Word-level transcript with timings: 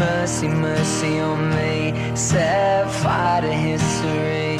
mercy, 0.00 0.48
mercy 0.48 1.18
on 1.20 1.50
me. 1.50 1.92
Set 2.16 2.90
fire 3.02 3.42
to 3.42 3.52
history. 3.52 4.56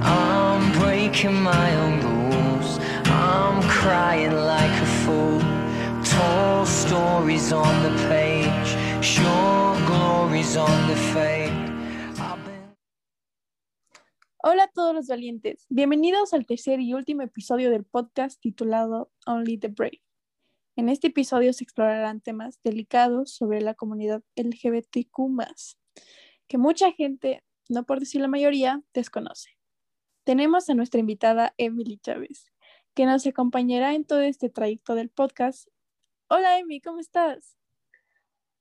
I'm 0.00 0.72
breaking 0.80 1.38
my 1.42 1.68
own 1.82 1.94
rules. 2.00 2.78
I'm 3.04 3.62
crying 3.68 4.32
like 4.32 4.74
a 4.86 4.90
fool. 5.02 5.40
Tall 6.12 6.64
stories 6.64 7.52
on 7.52 7.74
the 7.86 7.94
page. 8.08 8.68
Short 9.04 9.78
glories 9.90 10.56
on 10.56 10.88
the 10.88 10.96
fade. 11.12 11.52
Hola 14.44 14.64
a 14.64 14.68
todos 14.74 14.92
los 14.92 15.06
valientes, 15.06 15.66
bienvenidos 15.68 16.32
al 16.32 16.46
tercer 16.46 16.80
y 16.80 16.94
último 16.94 17.22
episodio 17.22 17.70
del 17.70 17.84
podcast 17.84 18.40
titulado 18.40 19.08
Only 19.24 19.56
the 19.56 19.68
Brave. 19.68 20.00
En 20.74 20.88
este 20.88 21.08
episodio 21.08 21.52
se 21.52 21.64
explorarán 21.64 22.22
temas 22.22 22.58
delicados 22.62 23.30
sobre 23.30 23.60
la 23.60 23.74
comunidad 23.74 24.22
LGBTQ, 24.36 25.18
que 26.48 26.56
mucha 26.56 26.90
gente, 26.92 27.44
no 27.68 27.84
por 27.84 28.00
decir 28.00 28.22
la 28.22 28.28
mayoría, 28.28 28.82
desconoce. 28.94 29.50
Tenemos 30.24 30.70
a 30.70 30.74
nuestra 30.74 30.98
invitada 30.98 31.52
Emily 31.58 31.98
Chávez, 31.98 32.46
que 32.94 33.04
nos 33.04 33.26
acompañará 33.26 33.94
en 33.94 34.06
todo 34.06 34.22
este 34.22 34.48
trayecto 34.48 34.94
del 34.94 35.10
podcast. 35.10 35.68
Hola 36.28 36.58
Emily, 36.58 36.80
¿cómo 36.80 37.00
estás? 37.00 37.58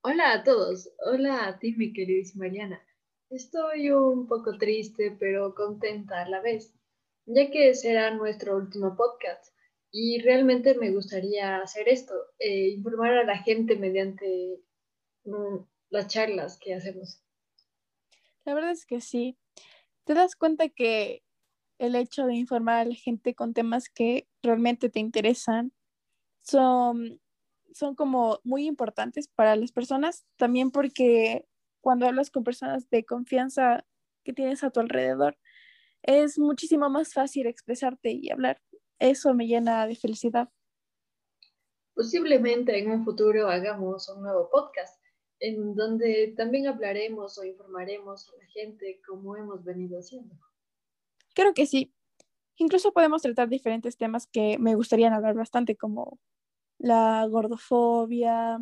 Hola 0.02 0.34
a 0.34 0.44
todos, 0.44 0.90
hola 1.05 1.48
a 1.48 1.60
ti 1.60 1.74
mi 1.78 1.94
queridísima 1.94 2.48
Mariana. 2.48 2.82
Estoy 3.30 3.90
un 3.90 4.28
poco 4.28 4.58
triste 4.58 5.16
pero 5.18 5.55
contenta 5.55 6.24
a 6.24 6.28
la 6.28 6.41
vez, 6.41 6.74
ya 7.26 7.50
que 7.50 7.74
será 7.74 8.13
nuestro 8.13 8.57
último 8.57 8.98
podcast 8.98 9.51
y 9.92 10.22
realmente 10.22 10.76
me 10.76 10.92
gustaría 10.92 11.58
hacer 11.58 11.90
esto, 11.90 12.14
eh, 12.40 12.70
informar 12.70 13.14
a 13.14 13.24
la 13.26 13.38
gente 13.40 13.76
mediante 13.76 14.62
mm, 15.26 15.58
las 15.90 16.08
charlas 16.08 16.58
que 16.58 16.74
hacemos. 16.74 17.22
La 18.46 18.54
verdad 18.54 18.72
es 18.72 18.86
que 18.86 19.02
sí. 19.02 19.38
Te 20.06 20.14
das 20.14 20.36
cuenta 20.36 20.70
que 20.70 21.24
el 21.78 21.96
hecho 21.96 22.26
de 22.26 22.36
informar 22.36 22.80
a 22.80 22.86
la 22.86 22.96
gente 22.96 23.36
con 23.36 23.54
temas 23.54 23.90
que 23.90 24.28
realmente 24.42 24.90
te 24.90 25.00
interesan 25.00 25.74
son, 26.42 27.20
son 27.74 27.96
como 27.96 28.40
muy 28.44 28.66
importantes 28.68 29.28
para 29.28 29.56
las 29.56 29.72
personas, 29.72 30.26
también 30.38 30.72
porque 30.72 31.46
cuando 31.82 32.08
hablas 32.08 32.30
con 32.30 32.44
personas 32.44 32.90
de 32.90 33.04
confianza 33.04 33.86
que 34.24 34.34
tienes 34.34 34.64
a 34.64 34.70
tu 34.70 34.80
alrededor, 34.80 35.38
es 36.04 36.40
muchísimo 36.40 36.90
más 36.90 37.14
fácil 37.14 37.48
expresarte 37.48 38.12
y 38.12 38.32
hablar. 38.32 38.62
Eso 39.02 39.34
me 39.34 39.48
llena 39.48 39.88
de 39.88 39.96
felicidad. 39.96 40.48
Posiblemente 41.96 42.77
en 42.77 42.91
un 42.91 43.04
futuro 43.04 43.49
hagamos 43.49 44.07
un 44.10 44.21
nuevo 44.21 44.48
podcast 44.52 45.02
en 45.40 45.76
donde 45.76 46.35
también 46.38 46.68
hablaremos 46.68 47.35
o 47.40 47.44
informaremos 47.44 48.29
a 48.29 48.38
la 48.38 48.46
gente 48.46 49.02
como 49.07 49.35
hemos 49.35 49.63
venido 49.63 49.98
haciendo. 49.98 50.35
Creo 51.34 51.54
que 51.55 51.66
sí. 51.66 51.91
Incluso 52.57 52.94
podemos 52.94 53.24
tratar 53.24 53.49
diferentes 53.49 53.98
temas 53.98 54.27
que 54.27 54.60
me 54.60 54.76
gustaría 54.76 55.13
hablar 55.13 55.34
bastante, 55.34 55.76
como 55.76 56.20
la 56.77 57.26
gordofobia, 57.26 58.60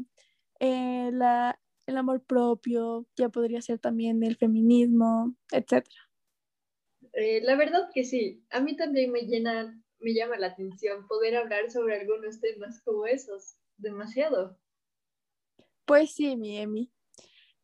eh, 0.62 1.10
la, 1.12 1.60
el 1.86 1.98
amor 1.98 2.24
propio, 2.24 3.06
ya 3.18 3.28
podría 3.28 3.62
ser 3.62 3.80
también 3.80 4.24
el 4.24 4.38
feminismo, 4.38 5.36
etc. 5.52 5.86
Eh, 7.12 7.42
la 7.42 7.58
verdad 7.58 7.90
que 7.94 8.06
sí, 8.06 8.46
a 8.52 8.62
mí 8.62 8.78
también 8.78 9.12
me 9.12 9.24
llena, 9.24 9.78
me 10.00 10.14
llama 10.14 10.38
la 10.38 10.48
atención 10.48 11.08
poder 11.08 11.36
hablar 11.36 11.70
sobre 11.72 12.00
algunos 12.00 12.40
temas 12.40 12.82
como 12.82 13.06
esos, 13.06 13.58
demasiado. 13.78 14.58
Pues 15.86 16.14
sí, 16.14 16.36
mi 16.36 16.58
Emi. 16.58 16.92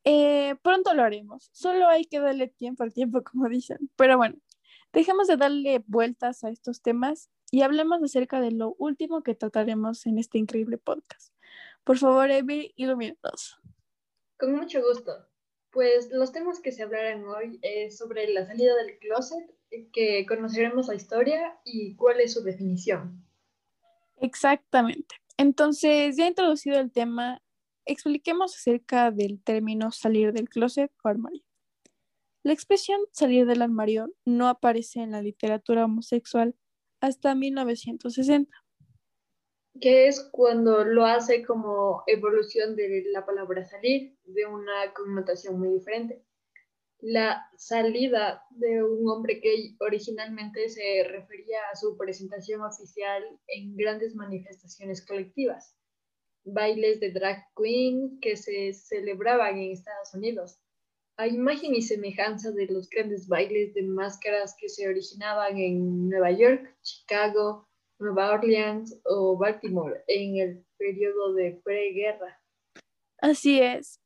Eh, 0.04 0.56
pronto 0.62 0.94
lo 0.94 1.04
haremos, 1.04 1.50
solo 1.52 1.88
hay 1.88 2.06
que 2.06 2.20
darle 2.20 2.48
tiempo 2.48 2.84
al 2.84 2.94
tiempo, 2.94 3.24
como 3.32 3.50
dicen. 3.50 3.90
Pero 3.96 4.18
bueno, 4.18 4.38
dejemos 4.94 5.28
de 5.28 5.38
darle 5.38 5.84
vueltas 5.88 6.44
a 6.44 6.50
estos 6.50 6.82
temas 6.82 7.30
y 7.52 7.62
hablemos 7.62 8.02
acerca 8.04 8.42
de 8.42 8.52
lo 8.52 8.76
último 8.78 9.24
que 9.24 9.36
trataremos 9.36 10.06
en 10.06 10.20
este 10.20 10.38
increíble 10.38 10.78
podcast. 10.78 11.34
Por 11.84 11.98
favor, 11.98 12.30
Emi, 12.32 12.74
ilumínanos. 12.76 13.60
Con 14.38 14.56
mucho 14.56 14.82
gusto. 14.82 15.28
Pues 15.76 16.10
los 16.10 16.32
temas 16.32 16.62
que 16.62 16.72
se 16.72 16.84
hablarán 16.84 17.26
hoy 17.26 17.60
es 17.62 17.98
sobre 17.98 18.30
la 18.30 18.46
salida 18.46 18.74
del 18.78 18.98
closet, 18.98 19.44
que 19.92 20.26
conoceremos 20.26 20.88
la 20.88 20.96
historia 20.96 21.60
y 21.66 21.98
cuál 21.98 22.22
es 22.22 22.32
su 22.32 22.44
definición. 22.44 23.26
Exactamente. 24.16 25.16
Entonces, 25.36 26.16
ya 26.16 26.28
introducido 26.28 26.80
el 26.80 26.94
tema, 26.94 27.42
expliquemos 27.86 28.56
acerca 28.56 29.12
del 29.12 29.44
término 29.44 29.92
salir 29.92 30.32
del 30.32 30.48
closet 30.48 30.94
o 31.04 31.10
armario. 31.10 31.44
La 32.42 32.54
expresión 32.54 33.02
salir 33.12 33.46
del 33.46 33.62
armario 33.62 34.14
no 34.24 34.48
aparece 34.48 35.02
en 35.02 35.12
la 35.12 35.22
literatura 35.22 35.84
homosexual 35.84 36.56
hasta 37.02 37.36
1960. 37.36 38.50
Que 39.82 40.08
es 40.08 40.22
cuando 40.32 40.84
lo 40.86 41.06
hace 41.06 41.44
como 41.44 42.04
evolución 42.08 42.76
de 42.76 43.04
la 43.12 43.26
palabra 43.26 43.66
salir, 43.66 44.16
de 44.24 44.46
una 44.46 44.94
connotación 44.94 45.60
muy 45.60 45.74
diferente. 45.74 46.24
La 47.02 47.46
salida 47.58 48.44
de 48.52 48.84
un 48.84 49.08
hombre 49.10 49.40
gay 49.44 49.76
originalmente 49.80 50.70
se 50.70 51.04
refería 51.04 51.60
a 51.72 51.76
su 51.76 51.98
presentación 51.98 52.62
oficial 52.62 53.24
en 53.48 53.76
grandes 53.76 54.16
manifestaciones 54.16 55.06
colectivas, 55.06 55.76
bailes 56.46 57.00
de 57.00 57.12
drag 57.12 57.46
queen 57.56 58.20
que 58.22 58.38
se 58.38 58.74
celebraban 58.74 59.58
en 59.58 59.72
Estados 59.72 60.14
Unidos, 60.14 60.60
a 61.18 61.28
imagen 61.28 61.76
y 61.76 61.82
semejanza 61.82 62.52
de 62.52 62.68
los 62.68 62.90
grandes 62.90 63.28
bailes 63.28 63.74
de 63.74 63.84
máscaras 63.84 64.56
que 64.60 64.70
se 64.70 64.88
originaban 64.88 65.58
en 65.58 66.10
Nueva 66.10 66.32
York, 66.32 66.76
Chicago, 66.82 67.68
Nueva 68.00 68.32
Orleans 68.32 69.00
o 69.06 69.38
Baltimore 69.38 70.04
en 70.08 70.38
el 70.38 70.66
periodo 70.78 71.34
de 71.34 71.60
preguerra. 71.64 72.42
Así 73.20 73.62
es. 73.62 74.02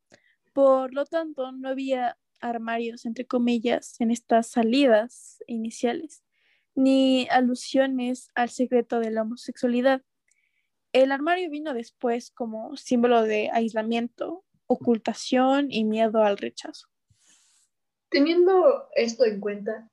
Por 0.53 0.93
lo 0.93 1.05
tanto, 1.05 1.51
no 1.51 1.69
había 1.69 2.17
armarios, 2.41 3.05
entre 3.05 3.25
comillas, 3.25 3.99
en 3.99 4.11
estas 4.11 4.47
salidas 4.47 5.43
iniciales, 5.47 6.23
ni 6.75 7.27
alusiones 7.29 8.29
al 8.35 8.49
secreto 8.49 8.99
de 8.99 9.11
la 9.11 9.23
homosexualidad. 9.23 10.01
El 10.93 11.11
armario 11.11 11.49
vino 11.49 11.73
después 11.73 12.31
como 12.31 12.75
símbolo 12.77 13.23
de 13.23 13.49
aislamiento, 13.51 14.45
ocultación 14.67 15.71
y 15.71 15.83
miedo 15.83 16.23
al 16.23 16.37
rechazo. 16.37 16.87
Teniendo 18.09 18.87
esto 18.95 19.25
en 19.25 19.39
cuenta, 19.39 19.91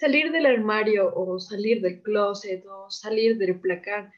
salir 0.00 0.32
del 0.32 0.46
armario 0.46 1.12
o 1.14 1.38
salir 1.38 1.82
del 1.82 2.00
closet 2.00 2.64
o 2.66 2.90
salir 2.90 3.36
del 3.36 3.60
placar 3.60 4.10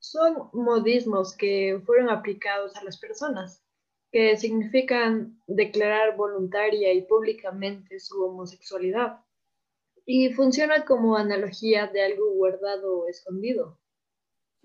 son 0.00 0.50
modismos 0.52 1.36
que 1.36 1.80
fueron 1.86 2.10
aplicados 2.10 2.74
a 2.74 2.82
las 2.82 2.98
personas, 2.98 3.64
que 4.10 4.36
significan 4.36 5.40
declarar 5.46 6.16
voluntaria 6.16 6.92
y 6.92 7.02
públicamente 7.02 8.00
su 8.00 8.20
homosexualidad 8.24 9.20
y 10.04 10.30
funciona 10.32 10.84
como 10.84 11.16
analogía 11.16 11.86
de 11.86 12.02
algo 12.02 12.32
guardado 12.32 13.00
o 13.00 13.08
escondido. 13.08 13.78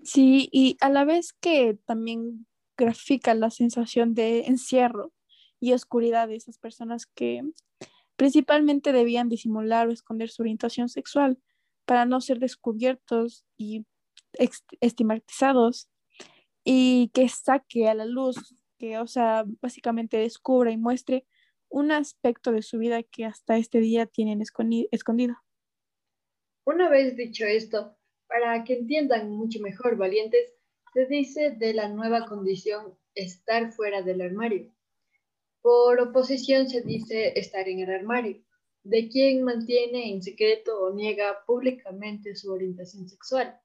Sí, 0.02 0.48
y 0.50 0.76
a 0.80 0.88
la 0.88 1.04
vez 1.04 1.34
que 1.34 1.78
también 1.86 2.46
grafica 2.76 3.34
la 3.34 3.50
sensación 3.50 4.14
de 4.14 4.46
encierro 4.46 5.12
y 5.60 5.72
oscuridad 5.72 6.26
de 6.26 6.34
esas 6.34 6.58
personas 6.58 7.06
que 7.06 7.42
principalmente 8.16 8.92
debían 8.92 9.28
disimular 9.28 9.88
o 9.88 9.92
esconder 9.92 10.30
su 10.30 10.42
orientación 10.42 10.88
sexual 10.88 11.38
para 11.84 12.06
no 12.06 12.20
ser 12.20 12.38
descubiertos 12.38 13.44
y 13.56 13.84
estigmatizados 14.80 15.88
y 16.64 17.10
que 17.12 17.28
saque 17.28 17.88
a 17.88 17.94
la 17.94 18.06
luz, 18.06 18.54
que 18.78 18.98
o 18.98 19.06
sea, 19.06 19.44
básicamente 19.60 20.16
descubra 20.16 20.70
y 20.70 20.76
muestre 20.76 21.26
un 21.68 21.90
aspecto 21.90 22.52
de 22.52 22.62
su 22.62 22.78
vida 22.78 23.02
que 23.02 23.24
hasta 23.24 23.56
este 23.56 23.80
día 23.80 24.06
tienen 24.06 24.40
escondido. 24.40 25.36
Una 26.64 26.88
vez 26.88 27.16
dicho 27.16 27.44
esto, 27.44 27.96
para 28.26 28.64
que 28.64 28.74
entiendan 28.74 29.30
mucho 29.30 29.60
mejor, 29.60 29.96
valientes, 29.96 30.54
se 30.94 31.06
dice 31.06 31.50
de 31.50 31.74
la 31.74 31.88
nueva 31.88 32.26
condición 32.26 32.96
estar 33.14 33.72
fuera 33.72 34.02
del 34.02 34.20
armario. 34.20 34.72
Por 35.64 35.98
oposición 35.98 36.68
se 36.68 36.82
dice 36.82 37.32
estar 37.38 37.66
en 37.70 37.78
el 37.80 37.90
armario, 37.90 38.44
de 38.82 39.08
quien 39.08 39.42
mantiene 39.44 40.10
en 40.10 40.22
secreto 40.22 40.78
o 40.78 40.92
niega 40.92 41.42
públicamente 41.46 42.36
su 42.36 42.52
orientación 42.52 43.08
sexual. 43.08 43.58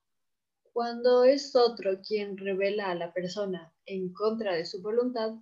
Cuando 0.72 1.26
es 1.26 1.58
otro 1.58 2.00
quien 2.00 2.38
revela 2.38 2.90
a 2.90 2.96
la 2.96 3.12
persona 3.12 3.76
en 3.86 4.14
contra 4.14 4.56
de 4.56 4.66
su 4.66 4.82
voluntad, 4.82 5.34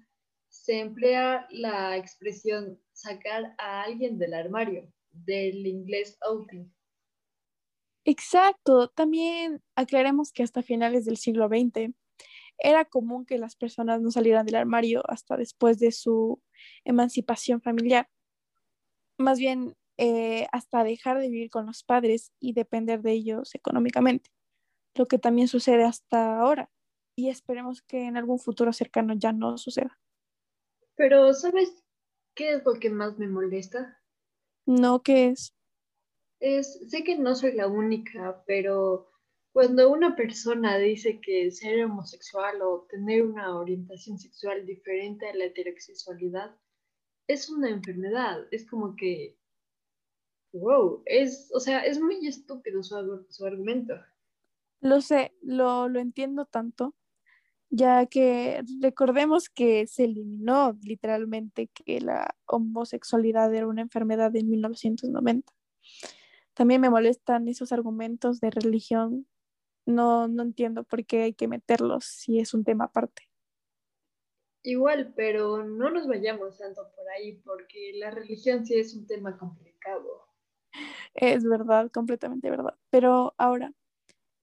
se 0.50 0.80
emplea 0.80 1.46
la 1.52 1.96
expresión 1.96 2.82
sacar 2.92 3.54
a 3.60 3.84
alguien 3.84 4.18
del 4.18 4.34
armario, 4.34 4.92
del 5.12 5.64
inglés 5.64 6.18
outing. 6.22 6.74
Exacto, 8.04 8.88
también 8.88 9.62
aclaremos 9.76 10.32
que 10.32 10.42
hasta 10.42 10.64
finales 10.64 11.06
del 11.06 11.18
siglo 11.18 11.50
XX 11.50 11.94
era 12.58 12.84
común 12.86 13.28
que 13.28 13.38
las 13.38 13.56
personas 13.56 14.02
no 14.02 14.10
salieran 14.10 14.48
del 14.48 14.56
armario 14.56 15.04
hasta 15.08 15.38
después 15.38 15.78
de 15.78 15.92
su 15.92 16.42
emancipación 16.86 17.62
familiar. 17.62 18.10
Más 19.18 19.40
bien, 19.40 19.76
eh, 19.98 20.48
hasta 20.52 20.84
dejar 20.84 21.20
de 21.20 21.30
vivir 21.30 21.50
con 21.50 21.66
los 21.66 21.84
padres 21.84 22.32
y 22.40 22.54
depender 22.54 23.02
de 23.02 23.14
ellos 23.14 23.56
económicamente, 23.56 24.30
lo 24.96 25.08
que 25.08 25.18
también 25.18 25.48
sucede 25.48 25.84
hasta 25.84 26.40
ahora 26.40 26.70
y 27.18 27.30
esperemos 27.30 27.82
que 27.82 28.06
en 28.06 28.16
algún 28.16 28.40
futuro 28.40 28.72
cercano 28.72 29.14
ya 29.16 29.34
no 29.34 29.58
suceda. 29.58 30.00
Pero, 30.96 31.34
¿sabes 31.34 31.84
qué 32.36 32.54
es 32.54 32.64
lo 32.64 32.76
que 32.76 32.92
más 32.92 33.18
me 33.18 33.28
molesta? 33.28 34.00
No, 34.66 35.02
¿qué 35.02 35.30
es? 35.30 35.54
Es, 36.40 36.80
sé 36.88 37.04
que 37.04 37.18
no 37.18 37.36
soy 37.36 37.54
la 37.54 37.68
única, 37.68 38.44
pero 38.46 39.12
cuando 39.58 39.90
una 39.90 40.16
persona 40.16 40.78
dice 40.78 41.20
que 41.20 41.50
ser 41.50 41.84
homosexual 41.84 42.62
o 42.62 42.86
tener 42.92 43.24
una 43.24 43.58
orientación 43.58 44.20
sexual 44.20 44.68
diferente 44.68 45.28
a 45.28 45.34
la 45.34 45.46
heterosexualidad 45.46 46.56
es 47.28 47.50
una 47.50 47.72
enfermedad, 47.72 48.46
es 48.52 48.70
como 48.70 48.96
que, 48.96 49.36
wow, 50.54 51.02
es, 51.08 51.50
o 51.56 51.60
sea, 51.60 51.80
es 51.80 52.00
muy 52.00 52.28
estúpido 52.28 52.84
su, 52.84 53.26
su 53.30 53.46
argumento. 53.48 53.96
Lo 54.80 55.02
sé, 55.02 55.34
lo, 55.42 55.90
lo 55.90 56.00
entiendo 56.02 56.46
tanto, 56.46 56.94
ya 57.72 58.06
que 58.06 58.64
recordemos 58.80 59.50
que 59.50 59.88
se 59.88 60.04
eliminó 60.04 60.78
literalmente 60.84 61.68
que 61.70 62.00
la 62.00 62.36
homosexualidad 62.46 63.52
era 63.56 63.66
una 63.66 63.82
enfermedad 63.82 64.36
en 64.36 64.52
1990. 64.52 65.52
También 66.54 66.80
me 66.80 66.92
molestan 66.92 67.48
esos 67.48 67.72
argumentos 67.72 68.40
de 68.40 68.52
religión. 68.52 69.26
No, 69.88 70.28
no 70.28 70.44
entiendo 70.44 70.84
por 70.84 71.06
qué 71.06 71.24
hay 71.24 71.34
que 71.34 71.48
meterlos 71.48 72.04
si 72.06 72.40
es 72.40 72.54
un 72.54 72.66
tema 72.66 72.86
aparte. 72.86 73.24
Igual, 74.64 75.14
pero 75.16 75.64
no 75.64 75.90
nos 75.90 76.08
vayamos 76.08 76.58
tanto 76.58 76.82
por 76.94 77.08
ahí 77.10 77.38
porque 77.46 77.94
la 77.96 78.12
religión 78.12 78.66
sí 78.66 78.78
es 78.78 78.94
un 78.94 79.08
tema 79.08 79.38
complicado. 79.38 80.28
Es 81.14 81.46
verdad, 81.46 81.90
completamente 81.90 82.50
verdad. 82.50 82.76
Pero 82.90 83.34
ahora, 83.38 83.72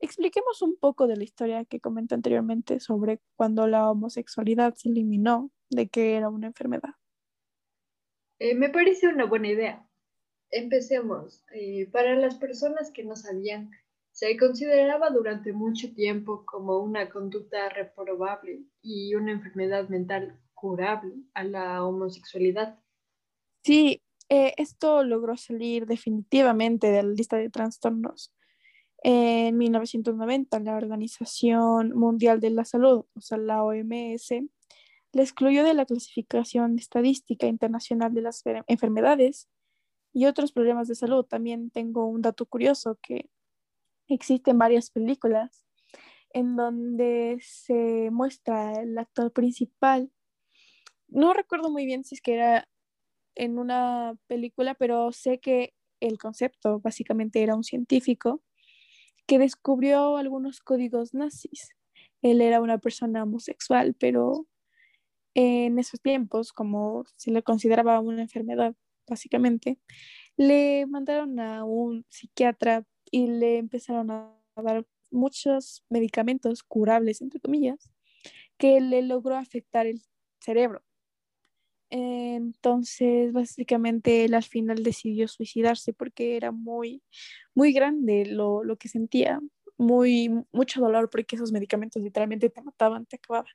expliquemos 0.01 0.63
un 0.63 0.77
poco 0.77 1.07
de 1.07 1.17
la 1.17 1.25
historia 1.25 1.67
que 1.67 1.79
comenté 1.79 2.15
anteriormente 2.15 2.81
sobre 2.81 3.21
cuando 3.37 3.67
la 3.67 3.91
homosexualidad 3.91 4.75
se 4.77 4.89
eliminó 4.89 5.51
de 5.69 5.89
que 5.89 6.17
era 6.17 6.31
una 6.31 6.47
enfermedad. 6.47 6.95
Eh, 8.39 8.55
me 8.55 8.71
parece 8.71 9.09
una 9.09 9.27
buena 9.27 9.49
idea. 9.49 9.87
Empecemos. 10.51 11.45
Eh, 11.53 11.87
para 11.93 12.17
las 12.17 12.37
personas 12.37 12.91
que 12.93 13.05
no 13.05 13.15
sabían, 13.15 13.71
se 14.15 14.37
consideraba 14.37 15.11
durante 15.11 15.53
mucho 15.53 15.93
tiempo 15.93 16.47
como 16.47 16.79
una 16.79 17.11
conducta 17.11 17.69
reprobable 17.69 18.63
y 18.81 19.17
una 19.17 19.33
enfermedad 19.33 19.89
mental 19.89 20.41
curable 20.55 21.15
a 21.35 21.43
la 21.43 21.85
homosexualidad. 21.85 22.79
Sí, 23.65 24.01
eh, 24.29 24.55
esto 24.57 25.03
logró 25.03 25.37
salir 25.37 25.87
definitivamente 25.87 26.93
de 26.93 27.03
la 27.03 27.09
lista 27.09 27.37
de 27.37 27.51
trastornos 27.51 28.33
en 29.03 29.59
1990, 29.59 30.61
la 30.61 30.77
Organización 30.77 31.91
Mundial 31.91 32.41
de 32.41 32.51
la 32.51 32.65
Salud, 32.65 33.05
o 33.15 33.21
sea, 33.21 33.37
la 33.37 33.65
OMS, 33.65 34.31
la 35.13 35.23
excluyó 35.23 35.65
de 35.65 35.75
la 35.75 35.87
clasificación 35.87 36.79
estadística 36.79 37.49
internacional 37.49 38.15
de 38.15 38.23
las 38.23 38.43
enfermedades 38.69 39.49
y 40.13 40.27
otros 40.27 40.53
problemas 40.53 40.87
de 40.87 40.95
salud. 40.95 41.25
También 41.25 41.71
tengo 41.71 42.07
un 42.07 42.23
dato 42.23 42.47
curioso 42.47 42.97
que 43.03 43.29
existen 44.09 44.59
varias 44.59 44.91
películas 44.91 45.65
en 46.31 46.57
donde 46.57 47.39
se 47.41 48.11
muestra 48.11 48.73
el 48.83 48.99
actor 48.99 49.33
principal. 49.33 50.11
No 51.09 51.33
recuerdo 51.33 51.71
muy 51.71 51.87
bien 51.87 52.05
si 52.05 52.17
es 52.17 52.21
que 52.21 52.35
era 52.35 52.69
en 53.37 53.59
una 53.59 54.19
película, 54.27 54.75
pero 54.75 55.13
sé 55.13 55.39
que 55.39 55.75
el 56.01 56.19
concepto 56.19 56.81
básicamente 56.81 57.43
era 57.43 57.55
un 57.55 57.65
científico 57.65 58.43
que 59.27 59.39
descubrió 59.39 60.17
algunos 60.17 60.61
códigos 60.61 61.15
nazis. 61.15 61.71
Él 62.21 62.41
era 62.41 62.61
una 62.61 62.79
persona 62.79 63.23
homosexual, 63.23 63.95
pero 63.99 64.47
en 65.35 65.79
esos 65.79 66.01
tiempos, 66.01 66.53
como 66.53 67.05
se 67.17 67.31
le 67.31 67.43
consideraba 67.43 68.01
una 68.01 68.23
enfermedad, 68.23 68.75
básicamente, 69.07 69.79
le 70.37 70.87
mandaron 70.87 71.39
a 71.41 71.65
un 71.65 72.05
psiquiatra 72.09 72.85
y 73.15 73.29
le 73.29 73.59
empezaron 73.59 74.11
a 74.11 74.37
dar 74.57 74.85
muchos 75.13 75.85
medicamentos 75.89 76.65
curables, 76.65 77.21
entre 77.21 77.39
comillas, 77.39 77.89
que 78.59 78.81
le 78.81 79.03
logró 79.03 79.37
afectar 79.37 79.87
el 79.87 80.03
cerebro. 80.41 80.83
Entonces, 81.91 83.33
básicamente, 83.33 84.25
él 84.25 84.35
al 84.35 84.43
final 84.43 84.83
decidió 84.83 85.29
suicidarse 85.29 85.93
porque 85.93 86.37
era 86.37 86.51
muy, 86.51 87.05
muy 87.55 87.73
grande 87.73 88.27
lo, 88.27 88.65
que 88.81 88.89
sentía, 88.89 89.39
muy, 89.77 90.29
mucho 90.51 90.81
dolor 90.81 91.09
porque 91.09 91.37
esos 91.37 91.53
medicamentos 91.53 92.03
literalmente 92.03 92.51
te 92.51 92.63
mataban, 92.63 93.07
te 93.07 93.15
acababan. 93.15 93.55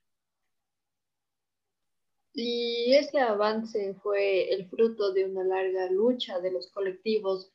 Y 2.33 2.93
ese 2.93 3.19
avance 3.19 3.93
fue 3.95 4.53
el 4.53 4.69
fruto 4.69 5.11
de 5.11 5.25
una 5.25 5.43
larga 5.43 5.91
lucha 5.91 6.39
de 6.39 6.51
los 6.51 6.71
colectivos 6.71 7.51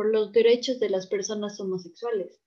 por 0.00 0.10
los 0.10 0.32
derechos 0.32 0.80
de 0.80 0.88
las 0.88 1.06
personas 1.08 1.60
homosexuales, 1.60 2.40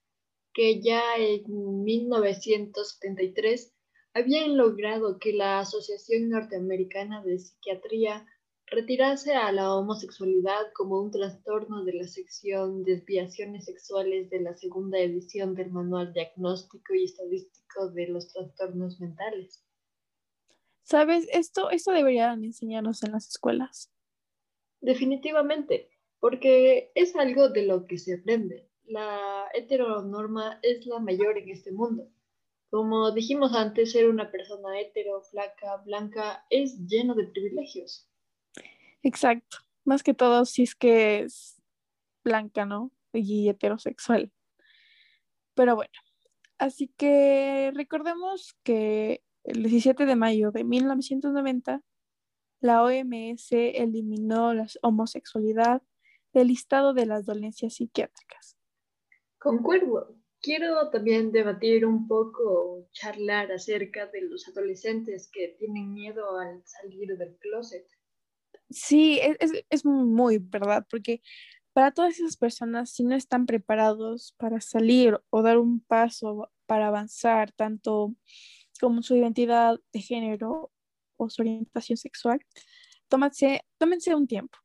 que 0.56 0.82
ya 0.82 1.04
en 1.20 1.84
1973 1.84 3.72
habían 4.16 4.58
logrado 4.58 5.20
que 5.20 5.34
la 5.34 5.60
Asociación 5.60 6.30
Norteamericana 6.30 7.22
de 7.24 7.38
Psiquiatría 7.38 8.26
retirase 8.66 9.36
a 9.36 9.52
la 9.52 9.72
homosexualidad 9.76 10.74
como 10.74 11.00
un 11.00 11.12
trastorno 11.12 11.84
de 11.86 11.94
la 11.94 12.08
sección 12.08 12.84
Desviaciones 12.84 13.66
Sexuales 13.66 14.32
de 14.32 14.42
la 14.42 14.56
segunda 14.56 14.98
edición 14.98 15.54
del 15.54 15.70
Manual 15.70 16.12
Diagnóstico 16.12 16.96
y 16.96 17.04
Estadístico 17.04 17.92
de 17.92 18.08
los 18.08 18.34
Trastornos 18.34 19.00
Mentales. 19.00 19.64
¿Sabes? 20.82 21.28
Esto, 21.32 21.70
esto 21.70 21.92
deberían 21.92 22.44
enseñarnos 22.44 23.04
en 23.04 23.12
las 23.12 23.28
escuelas. 23.28 23.92
Definitivamente, 24.82 25.93
porque 26.24 26.90
es 26.96 27.18
algo 27.18 27.50
de 27.50 27.66
lo 27.66 27.86
que 27.86 27.98
se 27.98 28.14
aprende. 28.14 28.70
La 28.86 29.50
heteronorma 29.54 30.60
es 30.62 30.86
la 30.86 31.00
mayor 31.00 31.38
en 31.38 31.50
este 31.50 31.74
mundo 31.74 32.08
como 32.74 33.12
dijimos 33.12 33.54
antes, 33.54 33.92
ser 33.92 34.10
una 34.10 34.32
persona 34.32 34.80
hetero, 34.80 35.22
flaca, 35.22 35.78
blanca, 35.86 36.44
es 36.50 36.76
lleno 36.88 37.14
de 37.14 37.28
privilegios. 37.28 38.10
Exacto. 39.04 39.58
Más 39.86 40.02
que 40.02 40.16
todo 40.16 40.44
si 40.46 40.64
es 40.64 40.74
que 40.74 41.20
es 41.20 41.62
blanca, 42.24 42.66
¿no? 42.66 42.92
Y 43.14 43.48
heterosexual. 43.48 44.32
Pero 45.54 45.76
bueno, 45.76 45.94
así 46.58 46.88
que 46.98 47.72
recordemos 47.76 48.56
que 48.64 49.22
el 49.44 49.62
17 49.62 50.08
de 50.08 50.16
mayo 50.16 50.50
de 50.50 50.64
1990, 50.64 51.84
la 52.60 52.82
OMS 52.82 53.52
eliminó 53.52 54.56
la 54.56 54.66
homosexualidad 54.82 55.84
del 56.34 56.48
listado 56.48 56.94
de 56.94 57.06
las 57.06 57.26
dolencias 57.26 57.76
psiquiátricas. 57.76 58.58
Concuerdo, 59.38 60.16
quiero 60.42 60.90
también 60.90 61.32
debatir 61.32 61.86
un 61.86 62.08
poco, 62.08 62.88
charlar 62.92 63.52
acerca 63.52 64.08
de 64.08 64.22
los 64.22 64.48
adolescentes 64.48 65.30
que 65.32 65.56
tienen 65.58 65.94
miedo 65.94 66.38
al 66.38 66.62
salir 66.66 67.18
del 67.18 67.38
closet. 67.38 67.88
Sí, 68.70 69.20
es, 69.70 69.86
muy 69.86 70.40
verdad, 70.40 70.86
porque 70.90 71.22
para 71.74 71.92
todas 71.92 72.20
esas 72.20 72.38
personas, 72.38 72.92
si 72.92 73.04
no 73.04 73.16
están 73.16 73.46
preparados 73.46 74.34
para 74.38 74.62
salir 74.62 75.20
o 75.30 75.42
dar 75.42 75.58
un 75.58 75.80
paso 75.80 76.52
para 76.66 76.88
avanzar, 76.88 77.52
tanto 77.52 78.16
como 78.80 79.02
su 79.02 79.16
identidad 79.16 79.80
de 79.92 80.02
género 80.02 80.72
o 81.18 81.30
su 81.30 81.42
orientación 81.42 81.98
sexual, 81.98 82.40
tómense, 83.08 83.62
tómense 83.78 84.16
un 84.16 84.28
tiempo, 84.28 84.58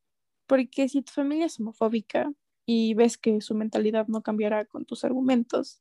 porque 0.49 0.89
si 0.89 1.03
tu 1.03 1.13
familia 1.13 1.47
es 1.47 1.61
homofóbica, 1.61 2.33
y 2.71 2.93
ves 2.93 3.17
que 3.17 3.41
su 3.41 3.55
mentalidad 3.55 4.09
no 4.09 4.23
cambiará 4.23 4.67
con 4.67 4.85
tus 4.85 5.03
argumentos, 5.03 5.81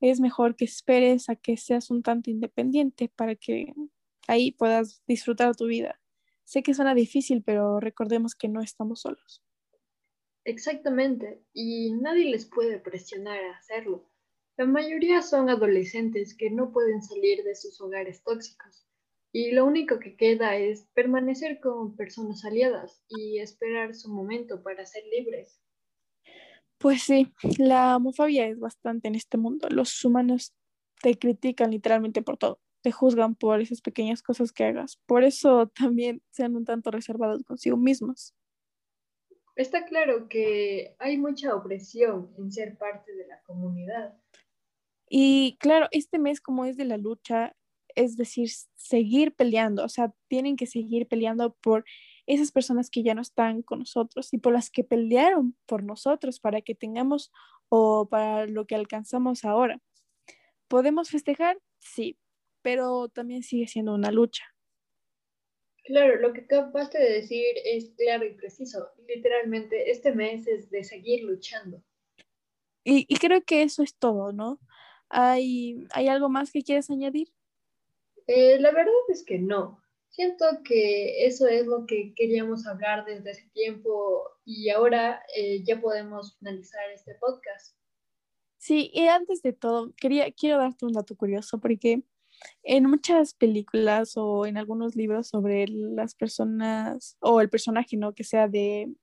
es 0.00 0.18
mejor 0.18 0.56
que 0.56 0.64
esperes 0.64 1.28
a 1.28 1.36
que 1.36 1.58
seas 1.58 1.90
un 1.90 2.02
tanto 2.02 2.30
independiente 2.30 3.10
para 3.14 3.34
que 3.34 3.74
ahí 4.26 4.52
puedas 4.52 5.02
disfrutar 5.06 5.54
tu 5.54 5.66
vida. 5.66 6.00
Sé 6.44 6.62
que 6.62 6.72
suena 6.72 6.94
difícil, 6.94 7.42
pero 7.42 7.80
recordemos 7.80 8.34
que 8.34 8.48
no 8.48 8.62
estamos 8.62 9.02
solos. 9.02 9.42
Exactamente, 10.44 11.42
y 11.52 11.92
nadie 11.92 12.30
les 12.30 12.46
puede 12.46 12.78
presionar 12.78 13.44
a 13.44 13.56
hacerlo. 13.56 14.08
La 14.56 14.64
mayoría 14.64 15.20
son 15.20 15.50
adolescentes 15.50 16.34
que 16.34 16.48
no 16.50 16.72
pueden 16.72 17.02
salir 17.02 17.42
de 17.44 17.54
sus 17.54 17.78
hogares 17.80 18.22
tóxicos 18.22 18.83
y 19.34 19.50
lo 19.50 19.64
único 19.64 19.98
que 19.98 20.14
queda 20.14 20.56
es 20.56 20.86
permanecer 20.94 21.58
con 21.58 21.96
personas 21.96 22.44
aliadas 22.44 23.02
y 23.08 23.40
esperar 23.40 23.92
su 23.92 24.08
momento 24.08 24.62
para 24.62 24.86
ser 24.86 25.02
libres. 25.10 25.60
Pues 26.78 27.02
sí, 27.02 27.32
la 27.58 27.96
homofobia 27.96 28.46
es 28.46 28.60
bastante 28.60 29.08
en 29.08 29.16
este 29.16 29.36
mundo. 29.36 29.66
Los 29.70 30.04
humanos 30.04 30.54
te 31.02 31.18
critican 31.18 31.72
literalmente 31.72 32.22
por 32.22 32.36
todo. 32.36 32.60
te 32.80 32.92
juzgan 32.92 33.34
por 33.34 33.60
esas 33.60 33.80
pequeñas 33.80 34.22
cosas 34.22 34.52
que 34.52 34.64
hagas. 34.64 35.00
Por 35.04 35.24
eso 35.24 35.66
también 35.74 36.22
sean 36.30 36.54
un 36.54 36.64
tanto 36.64 36.92
reservados 36.92 37.42
consigo 37.42 37.76
mismos. 37.76 38.36
Está 39.56 39.84
claro 39.84 40.28
que 40.28 40.94
hay 41.00 41.18
mucha 41.18 41.56
opresión 41.56 42.32
en 42.38 42.52
ser 42.52 42.78
parte 42.78 43.12
de 43.12 43.26
la 43.26 43.42
comunidad. 43.42 44.16
Y 45.08 45.56
claro, 45.58 45.88
este 45.90 46.20
mes 46.20 46.40
como 46.40 46.66
es 46.66 46.76
de 46.76 46.84
la 46.84 46.98
lucha, 46.98 47.56
es 47.94 48.16
decir, 48.16 48.50
seguir 48.76 49.34
peleando, 49.34 49.84
o 49.84 49.88
sea, 49.88 50.12
tienen 50.28 50.56
que 50.56 50.66
seguir 50.66 51.06
peleando 51.06 51.54
por 51.62 51.84
esas 52.26 52.52
personas 52.52 52.90
que 52.90 53.02
ya 53.02 53.14
no 53.14 53.22
están 53.22 53.62
con 53.62 53.80
nosotros 53.80 54.32
y 54.32 54.38
por 54.38 54.52
las 54.52 54.70
que 54.70 54.84
pelearon 54.84 55.56
por 55.66 55.82
nosotros 55.82 56.40
para 56.40 56.62
que 56.62 56.74
tengamos 56.74 57.30
o 57.68 58.08
para 58.08 58.46
lo 58.46 58.66
que 58.66 58.74
alcanzamos 58.74 59.44
ahora. 59.44 59.80
¿Podemos 60.68 61.10
festejar? 61.10 61.58
Sí, 61.78 62.18
pero 62.62 63.08
también 63.08 63.42
sigue 63.42 63.68
siendo 63.68 63.94
una 63.94 64.10
lucha. 64.10 64.44
Claro, 65.84 66.18
lo 66.18 66.32
que 66.32 66.40
acabaste 66.40 66.98
de 66.98 67.12
decir 67.12 67.44
es 67.64 67.92
claro 67.98 68.24
y 68.24 68.34
preciso. 68.34 68.88
Literalmente, 69.06 69.90
este 69.90 70.12
mes 70.12 70.46
es 70.46 70.70
de 70.70 70.82
seguir 70.82 71.24
luchando. 71.24 71.82
Y, 72.84 73.06
creo 73.18 73.42
que 73.42 73.62
eso 73.62 73.82
es 73.82 73.94
todo, 73.96 74.32
¿no? 74.32 74.58
¿Hay, 75.10 75.86
¿Hay 75.92 76.08
algo 76.08 76.28
más 76.30 76.52
que 76.52 76.62
quieres 76.62 76.90
añadir? 76.90 77.33
Eh, 78.26 78.58
la 78.60 78.70
verdad 78.72 78.92
es 79.08 79.24
que 79.24 79.38
no. 79.38 79.80
Siento 80.08 80.46
que 80.64 81.26
eso 81.26 81.46
es 81.48 81.66
lo 81.66 81.86
que 81.86 82.14
queríamos 82.14 82.66
hablar 82.66 83.04
desde 83.04 83.32
ese 83.32 83.48
tiempo 83.52 84.30
y 84.44 84.70
ahora 84.70 85.22
eh, 85.36 85.64
ya 85.64 85.80
podemos 85.80 86.36
finalizar 86.38 86.88
este 86.92 87.16
podcast. 87.16 87.76
Sí, 88.58 88.90
y 88.94 89.08
antes 89.08 89.42
de 89.42 89.52
todo, 89.52 89.92
quería, 89.96 90.30
quiero 90.32 90.58
darte 90.58 90.86
un 90.86 90.92
dato 90.92 91.16
curioso 91.16 91.58
porque 91.58 92.04
en 92.62 92.88
muchas 92.88 93.34
películas 93.34 94.16
o 94.16 94.46
en 94.46 94.56
algunos 94.56 94.96
libros 94.96 95.28
sobre 95.28 95.66
las 95.68 96.14
personas 96.14 97.16
o 97.20 97.40
el 97.40 97.50
personaje, 97.50 97.96
¿no? 97.96 98.14
Que 98.14 98.24
sea 98.24 98.48
de, 98.48 98.94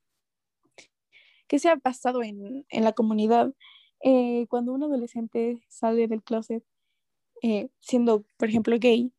que 1.47 1.59
sea 1.59 1.75
basado 1.75 2.23
en, 2.23 2.65
la 2.71 2.93
comunidad, 2.93 3.53
eh, 4.03 4.47
cuando 4.49 4.73
un 4.73 4.83
adolescente 4.83 5.61
sale 5.67 6.07
del 6.07 6.23
closet, 6.23 6.63
eh, 7.41 7.69
siendo, 7.79 8.25
por 8.37 8.49
ejemplo, 8.49 8.77
gay, 8.79 9.11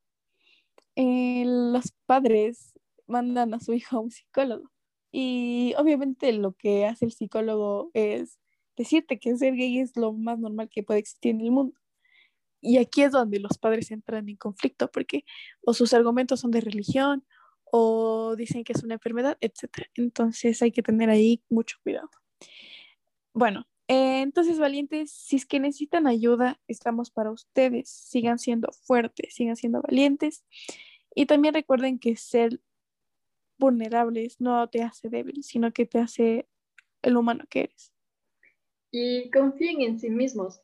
eh, 0.96 1.44
los 1.46 1.92
padres 2.06 2.72
mandan 3.06 3.54
a 3.54 3.60
su 3.60 3.72
hijo 3.72 3.96
a 3.96 4.00
un 4.00 4.10
psicólogo. 4.10 4.70
Y 5.12 5.74
obviamente 5.76 6.32
lo 6.32 6.54
que 6.54 6.86
hace 6.86 7.04
el 7.04 7.12
psicólogo 7.12 7.90
es 7.94 8.38
decirte 8.76 9.18
que 9.18 9.36
ser 9.36 9.54
gay 9.54 9.78
es 9.80 9.96
lo 9.96 10.12
más 10.12 10.38
normal 10.38 10.70
que 10.70 10.82
puede 10.82 11.00
existir 11.00 11.32
en 11.32 11.42
el 11.42 11.50
mundo. 11.50 11.78
Y 12.60 12.78
aquí 12.78 13.02
es 13.02 13.12
donde 13.12 13.40
los 13.40 13.58
padres 13.58 13.90
entran 13.90 14.28
en 14.28 14.36
conflicto 14.36 14.90
porque 14.90 15.24
o 15.64 15.74
sus 15.74 15.92
argumentos 15.94 16.40
son 16.40 16.52
de 16.52 16.60
religión 16.60 17.24
o 17.64 18.36
dicen 18.36 18.64
que 18.64 18.72
es 18.72 18.84
una 18.84 18.94
enfermedad, 18.94 19.36
etc. 19.40 19.88
Entonces 19.96 20.62
hay 20.62 20.72
que 20.72 20.82
tener 20.82 21.10
ahí 21.10 21.42
mucho 21.50 21.78
cuidado. 21.82 22.10
Bueno, 23.34 23.66
eh, 23.92 24.22
entonces 24.22 24.58
valientes, 24.58 25.12
si 25.12 25.36
es 25.36 25.46
que 25.46 25.60
necesitan 25.60 26.06
ayuda, 26.06 26.60
estamos 26.66 27.10
para 27.10 27.30
ustedes. 27.30 27.88
Sigan 27.88 28.38
siendo 28.38 28.72
fuertes, 28.72 29.34
sigan 29.34 29.56
siendo 29.56 29.82
valientes. 29.82 30.44
Y 31.14 31.26
también 31.26 31.54
recuerden 31.54 31.98
que 31.98 32.16
ser 32.16 32.60
vulnerables 33.58 34.40
no 34.40 34.68
te 34.68 34.82
hace 34.82 35.08
débil, 35.08 35.42
sino 35.44 35.72
que 35.72 35.86
te 35.86 35.98
hace 35.98 36.48
el 37.02 37.16
humano 37.16 37.44
que 37.50 37.64
eres. 37.64 37.92
Y 38.90 39.30
confíen 39.30 39.82
en 39.82 39.98
sí 39.98 40.10
mismos 40.10 40.62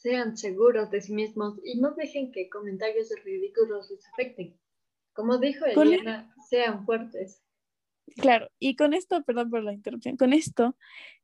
sean 0.00 0.36
seguros 0.36 0.90
de 0.90 1.02
sí 1.02 1.12
mismos 1.12 1.60
y 1.62 1.78
no 1.78 1.90
dejen 1.90 2.32
que 2.32 2.48
comentarios 2.48 3.10
ridículos 3.22 3.90
les 3.90 4.06
afecten. 4.06 4.58
Como 5.12 5.36
dijo 5.38 5.66
Eliana, 5.66 6.34
sean 6.48 6.86
fuertes. 6.86 7.42
Claro, 8.16 8.50
y 8.58 8.76
con 8.76 8.94
esto, 8.94 9.22
perdón 9.24 9.50
por 9.50 9.62
la 9.62 9.72
interrupción, 9.72 10.16
con 10.16 10.32
esto, 10.32 10.76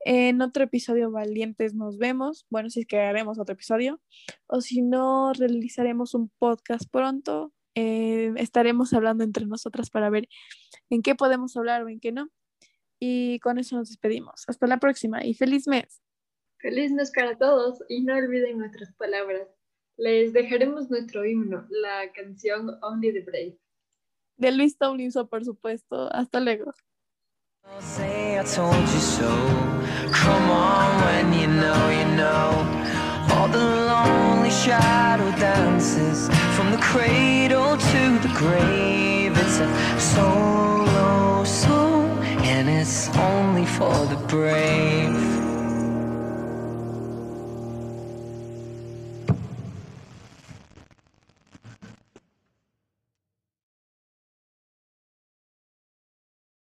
en 0.05 0.41
otro 0.41 0.65
episodio 0.65 1.11
Valientes 1.11 1.75
nos 1.75 1.99
vemos, 1.99 2.47
bueno, 2.51 2.71
si 2.71 2.81
es 2.81 2.87
que 2.87 2.99
haremos 2.99 3.39
otro 3.39 3.55
episodio, 3.55 4.01
o 4.47 4.61
si 4.61 4.83
no, 4.83 5.33
realizaremos 5.33 6.15
un 6.15 6.31
podcast 6.39 6.85
pronto, 6.91 7.53
eh, 7.75 8.33
estaremos 8.37 8.93
hablando 8.95 9.23
entre 9.23 9.47
nosotras 9.47 9.91
para 9.91 10.09
ver 10.11 10.29
en 10.89 11.03
qué 11.03 11.15
podemos 11.15 11.57
hablar 11.57 11.83
o 11.83 11.89
en 11.89 12.01
qué 12.01 12.11
no. 12.11 12.31
Y 12.99 13.39
con 13.41 13.59
eso 13.59 13.77
nos 13.77 13.91
despedimos. 13.91 14.45
Hasta 14.49 14.67
la 14.67 14.79
próxima 14.79 15.25
y 15.25 15.35
feliz 15.35 15.69
mes. 15.69 16.01
Feliz 16.59 16.91
mes 16.93 17.13
para 17.15 17.37
todos 17.37 17.85
y 17.91 18.03
no 18.03 18.17
olviden 18.17 18.59
nuestras 18.59 18.95
palabras. 18.95 19.47
Les 19.99 20.33
dejaremos 20.33 20.89
nuestro 20.89 21.27
himno, 21.27 21.67
la 21.69 22.11
canción 22.13 22.71
Only 22.83 23.13
the 23.13 23.21
Brave. 23.21 23.59
De 24.39 24.53
Luis 24.53 24.77
Tomlinson, 24.77 25.27
por 25.27 25.45
supuesto. 25.45 26.09
Hasta 26.13 26.41
luego. 26.41 26.73
All 33.39 33.49
the 33.49 33.59
lonely 33.59 34.51
shadow 34.51 35.31
dances 35.39 36.29
from 36.57 36.71
the 36.71 36.79
cradle 36.79 37.77
to 37.77 38.19
the 38.21 38.33
grave. 38.35 39.37
It's 39.37 39.61
a 39.61 40.01
solo 40.01 41.45
song, 41.45 42.19
and 42.45 42.69
it's 42.69 43.09
only 43.17 43.67
for 43.67 43.95
the 44.07 44.17
brave. 44.27 45.06